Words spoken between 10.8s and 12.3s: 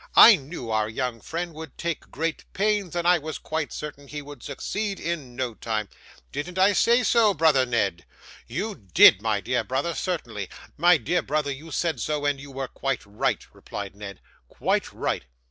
dear brother, you said so,